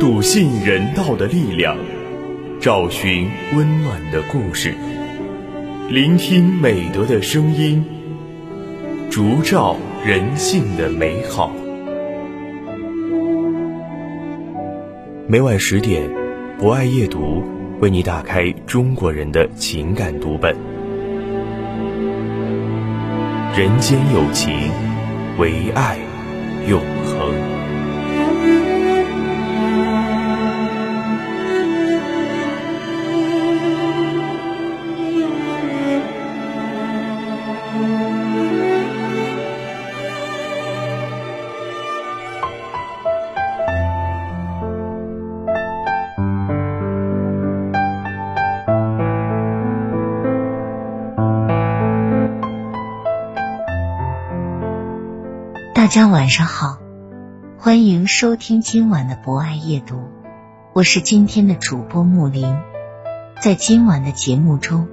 [0.00, 1.76] 笃信人道的力量，
[2.60, 4.74] 找寻温暖的故事，
[5.88, 7.84] 聆听美德的声音，
[9.10, 11.52] 烛照人性的美好。
[15.28, 16.08] 每晚十点，
[16.58, 17.42] 博爱夜读
[17.82, 20.54] 为你打开中国人的情感读本。
[23.56, 24.70] 人间有情，
[25.36, 25.98] 唯爱
[26.68, 27.21] 永恒。
[55.92, 56.78] 大家晚上好，
[57.58, 60.08] 欢迎收听今晚的博爱夜读，
[60.72, 62.56] 我是今天的主播木林。
[63.42, 64.88] 在今晚的节目中，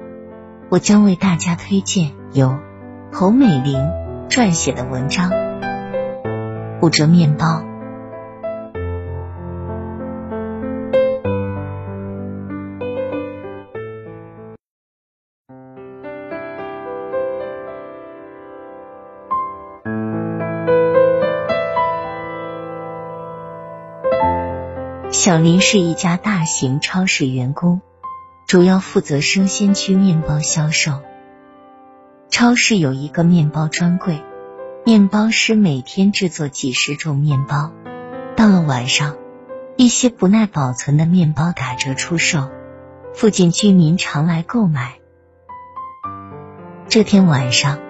[0.67, 2.59] 我将为大家推荐由
[3.13, 3.79] 侯美玲
[4.27, 5.31] 撰写的文章
[6.81, 7.61] 《五折面包》。
[25.21, 27.81] 小林是一家大型超市员工，
[28.47, 31.01] 主要负责生鲜区面包销售。
[32.29, 34.23] 超市有一个面包专柜，
[34.85, 37.73] 面包师每天制作几十种面包。
[38.37, 39.17] 到了晚上，
[39.75, 42.49] 一些不耐保存的面包打折出售，
[43.13, 44.99] 附近居民常来购买。
[46.87, 47.81] 这天晚上，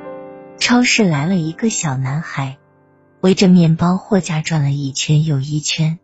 [0.57, 2.57] 超市来了一个小男孩，
[3.21, 5.99] 围着面包货架转了一圈又一圈。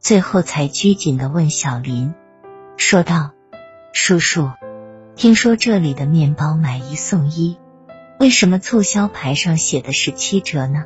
[0.00, 2.14] 最后才拘谨的问小林，
[2.76, 3.32] 说道
[3.92, 4.50] ：“叔叔，
[5.16, 7.58] 听说这里的面包买一送一，
[8.20, 10.84] 为什么促销牌上写的是七折呢？”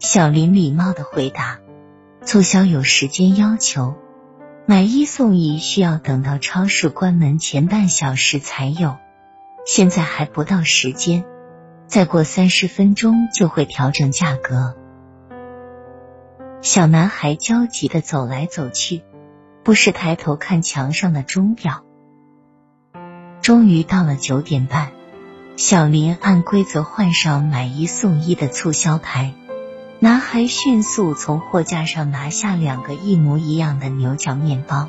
[0.00, 1.58] 小林礼貌的回答
[2.24, 3.94] ：“促销有时间要求，
[4.64, 8.96] 买一送一需要等到超市关门前半小时才有，
[9.66, 11.24] 现在还不到时间，
[11.86, 14.76] 再过三十分钟就会调整价格。”
[16.66, 19.04] 小男孩焦急的走来走去，
[19.62, 21.84] 不时抬头看墙上的钟表。
[23.40, 24.90] 终于到了九点半，
[25.54, 29.32] 小林按规则换上买一送一的促销牌，
[30.00, 34.88] 男孩迅速从货架上拿下两个一模一样的牛角面包，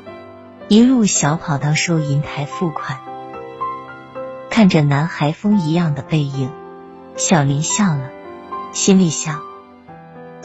[0.66, 2.98] 一路小跑到收银台付款。
[4.50, 6.50] 看着男孩风一样的背影，
[7.14, 8.10] 小林笑了，
[8.72, 9.46] 心里想。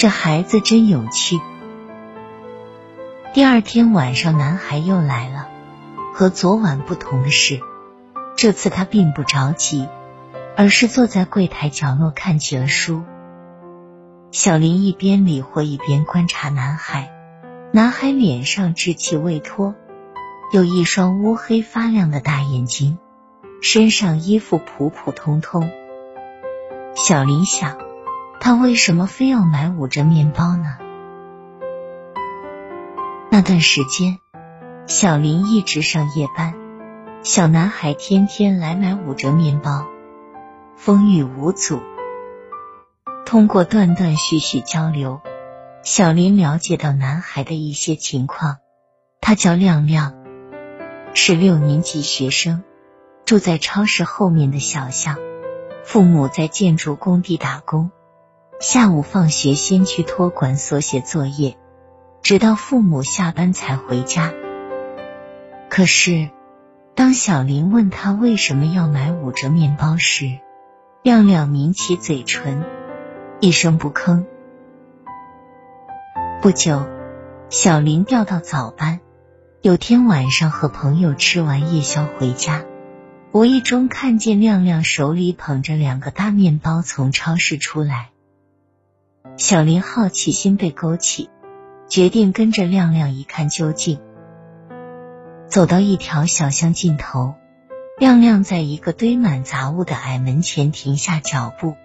[0.03, 1.39] 这孩子真有趣。
[3.33, 5.47] 第二天晚上，男孩又来了。
[6.13, 7.61] 和昨晚不同的是，
[8.35, 9.87] 这次他并不着急，
[10.57, 13.03] 而是坐在柜台角落看起了书。
[14.31, 17.09] 小林一边理货一边观察男孩。
[17.71, 19.73] 男孩脸上稚气未脱，
[20.51, 22.97] 有一双乌黑发亮的大眼睛，
[23.61, 25.71] 身上衣服普普通通。
[26.93, 27.77] 小林想。
[28.45, 30.77] 他为什么非要买五折面包呢？
[33.31, 34.19] 那段时间，
[34.85, 36.53] 小林一直上夜班，
[37.21, 39.87] 小男孩天天来买五折面包，
[40.75, 41.79] 风雨无阻。
[43.25, 45.21] 通过断断续续交流，
[45.81, 48.57] 小林了解到男孩的一些情况。
[49.21, 50.15] 他叫亮亮，
[51.13, 52.61] 是六年级学生，
[53.23, 55.15] 住在超市后面的小巷，
[55.85, 57.89] 父母在建筑工地打工。
[58.63, 61.57] 下午放学先去托管所写作业，
[62.21, 64.31] 直到父母下班才回家。
[65.69, 66.29] 可是，
[66.95, 70.39] 当小林问他为什么要买五折面包时，
[71.01, 72.63] 亮亮抿起嘴唇，
[73.41, 74.23] 一声不吭。
[76.41, 76.87] 不久，
[77.49, 79.01] 小林调到早班，
[79.61, 82.63] 有天晚上和朋友吃完夜宵回家，
[83.33, 88.11] 无意中看见亮亮手里捧着两个大面包从超市出来。
[89.37, 91.29] 小林好奇心被勾起，
[91.87, 93.99] 决定跟着亮亮一看究竟。
[95.47, 97.33] 走到一条小巷尽头，
[97.97, 101.75] 亮亮在一个堆满杂物的矮门前停下脚步。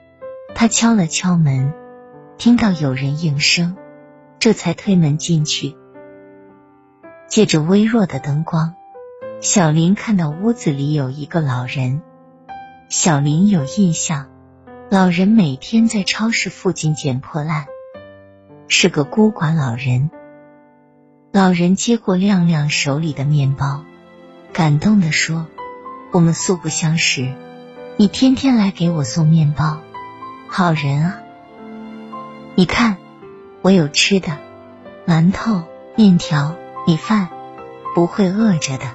[0.54, 1.72] 他敲了敲门，
[2.36, 3.76] 听到有人应声，
[4.38, 5.76] 这才推门进去。
[7.28, 8.74] 借着微弱的灯光，
[9.40, 12.02] 小林看到屋子里有一个老人，
[12.88, 14.28] 小林有印象，
[14.90, 17.66] 老人每天在超市附近捡破烂，
[18.68, 20.10] 是个孤寡老人。
[21.30, 23.84] 老人接过亮亮手里的面包，
[24.54, 25.46] 感动的说
[26.10, 27.34] ：“我们素不相识，
[27.98, 29.80] 你天天来给我送面包，
[30.48, 31.20] 好人啊！
[32.54, 32.96] 你看，
[33.60, 34.38] 我有吃的，
[35.06, 35.64] 馒头、
[35.96, 36.56] 面条、
[36.86, 37.28] 米饭，
[37.94, 38.86] 不会饿着的。”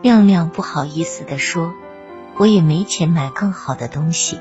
[0.00, 1.74] 亮亮不好意思的说
[2.38, 4.38] ：“我也没钱买更好的东西，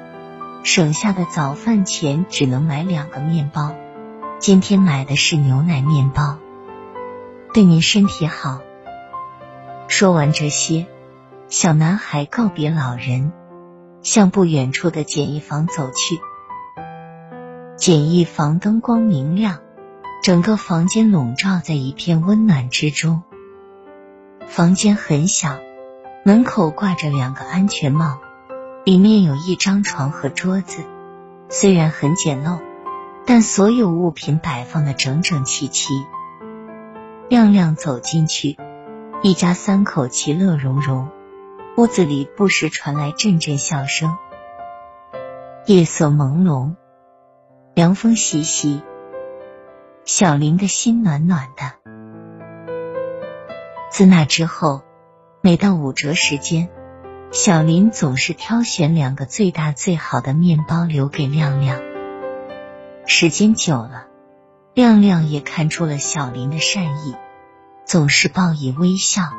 [0.63, 3.73] 省下的早饭钱只能买两个面包。
[4.37, 6.37] 今天买的是牛奶面包，
[7.53, 8.61] 对您身体好。”
[9.89, 10.85] 说完这些，
[11.47, 13.31] 小男孩告别老人，
[14.03, 16.19] 向不远处的简易房走去。
[17.77, 19.59] 简易房灯光明亮，
[20.21, 23.23] 整个房间笼罩在一片温暖之中。
[24.45, 25.57] 房间很小，
[26.27, 28.19] 门口挂着两个安全帽，
[28.83, 30.83] 里面有一张床和桌子。
[31.47, 32.59] 虽然很简陋，
[33.25, 36.05] 但所有物品摆放的整整齐齐。
[37.29, 38.57] 亮亮走进去，
[39.21, 41.07] 一家三口其乐融融，
[41.77, 44.17] 屋子里不时传来阵阵笑声。
[45.65, 46.75] 夜色朦胧，
[47.73, 48.81] 凉风习习，
[50.03, 51.71] 小林的心暖暖的。
[53.89, 54.81] 自那之后，
[55.41, 56.67] 每到五折时间，
[57.31, 61.79] 小林总是挑选两个最大最好的面包留给亮亮。
[63.05, 64.07] 时间久了，
[64.73, 67.15] 亮亮也看出了小林的善意，
[67.85, 69.29] 总是报以微笑。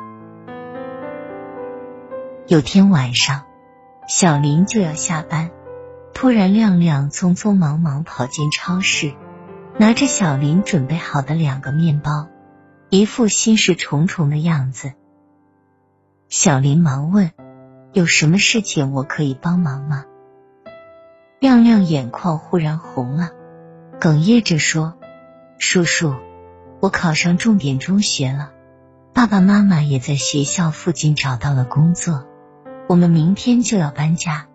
[2.47, 3.43] 有天晚上，
[4.07, 5.51] 小林就要下班，
[6.13, 9.13] 突然亮亮匆匆忙忙跑进超市，
[9.77, 12.27] 拿着小林准备好的两个面包。
[12.89, 14.93] 一副心事重重的样子，
[16.29, 17.31] 小林忙问
[17.91, 20.05] ：“有什么事情我可以帮忙吗？”
[21.41, 23.31] 亮亮眼眶忽然红了，
[23.99, 24.93] 哽咽着说
[25.57, 26.13] ：“叔叔，
[26.81, 28.51] 我考上重点中学了，
[29.11, 32.27] 爸爸妈妈也在学校附近找到了工作，
[32.87, 34.45] 我们明天就要搬家，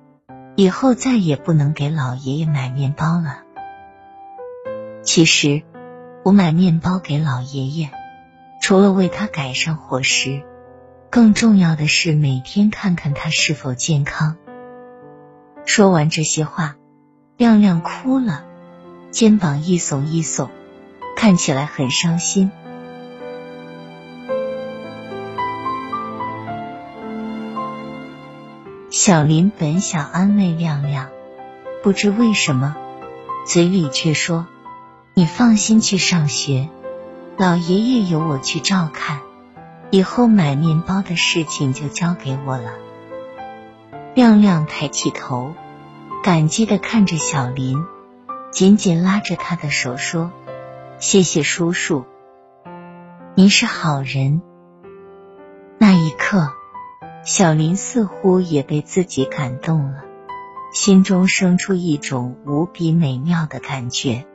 [0.55, 3.38] 以后再也不能给老爷爷买面包了。
[5.03, 5.65] 其实，
[6.23, 7.91] 我买面包给老爷爷。”
[8.62, 10.43] 除了为他改善伙食，
[11.14, 14.34] 更重要的是每天看看他是否健康。
[15.64, 16.75] 说完这些话，
[17.37, 18.44] 亮亮哭了，
[19.12, 20.49] 肩膀一耸一耸，
[21.14, 22.50] 看起来很伤心。
[28.90, 31.11] 小林本想安慰亮亮，
[31.84, 32.75] 不知为什么，
[33.46, 34.49] 嘴里却说
[35.14, 36.69] ：“你放心去上学。”
[37.38, 39.20] 老爷爷由我去照看，
[39.94, 42.73] 以后买面包的事情就交给我了。
[44.17, 45.55] 亮亮抬起头，
[46.25, 47.85] 感激的看着小林，
[48.50, 50.32] 紧紧拉着他的手说
[50.99, 52.06] ：“谢谢叔叔，
[53.37, 54.43] 您是好人。”
[55.79, 56.49] 那一刻，
[57.25, 60.02] 小林似乎也被自己感动了，
[60.73, 64.26] 心中生出一种无比美妙的感觉。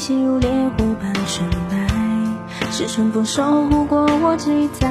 [0.00, 1.76] 心如烈火般纯白，
[2.72, 4.90] 是春风守护过我几载，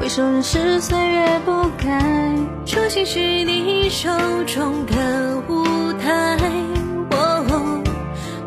[0.00, 4.10] 回首仍是岁月不改，初心是你手
[4.44, 6.36] 中的舞台，
[7.12, 7.80] 哦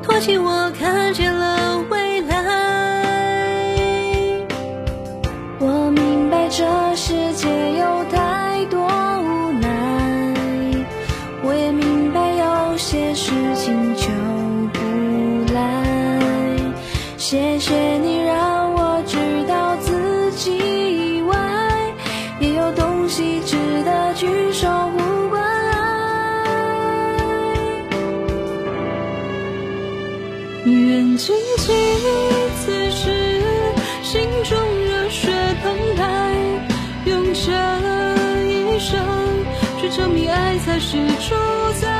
[0.04, 0.99] 托起我看
[17.30, 19.16] 谢谢你让我知
[19.48, 21.38] 道自己以外
[22.40, 25.78] 也有东西值得去守护关爱。
[30.66, 31.76] 愿倾尽
[32.66, 33.44] 此时
[34.02, 34.58] 心中
[34.88, 35.30] 热血
[35.62, 36.34] 澎湃，
[37.06, 37.52] 用这
[38.44, 39.00] 一生
[39.80, 41.36] 去证明爱才是主
[41.80, 41.99] 宰。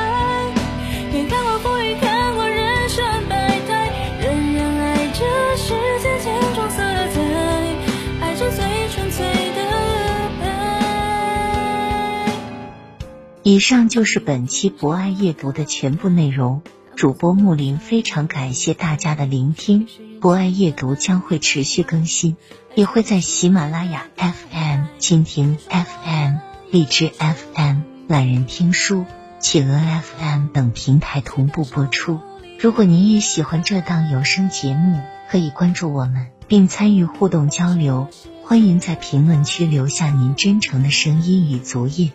[13.50, 16.62] 以上就是本期博爱夜读的全部内容。
[16.94, 19.88] 主播木林非常感谢大家的聆听，
[20.20, 22.36] 博爱夜读将会持续更新，
[22.76, 26.36] 也会在喜马拉雅 FM、蜻蜓 FM、
[26.70, 29.04] 荔枝 FM、懒人听书、
[29.40, 32.20] 企鹅 FM 等平台同步播出。
[32.60, 38.06] 如果您也喜欢这档有声节目，可以关注我们并参与互动交流。
[38.44, 42.12] 欢迎在评论区留下您真诚的声音与足印。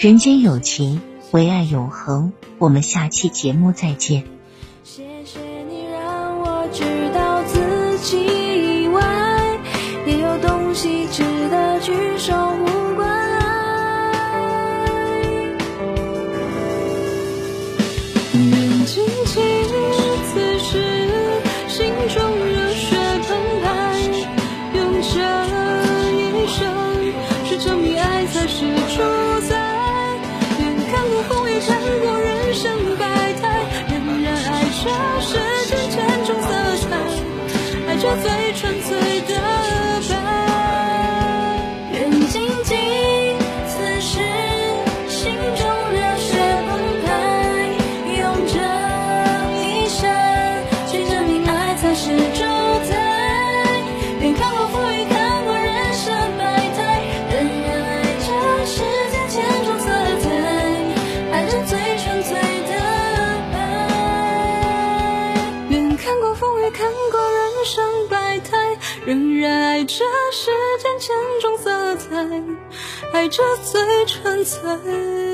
[0.00, 2.32] 人间有情，唯爱永恒。
[2.56, 4.24] 我们下期节目再见。
[4.82, 5.38] 谢谢
[5.68, 7.09] 你让我知
[66.72, 70.50] 看过人生百态，仍然爱着世
[70.82, 72.42] 间千种色彩，
[73.12, 75.29] 爱着最纯粹。